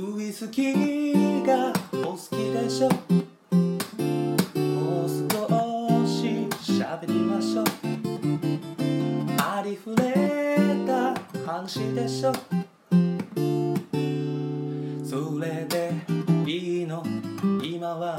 [0.00, 2.88] ウイスキーがお好きでしょ？
[4.56, 7.66] もう少し喋りましょう。
[9.38, 10.14] ありふれ
[10.86, 12.32] た話でしょ？
[15.04, 15.92] それで
[16.46, 17.04] いいの？
[17.62, 18.18] 今は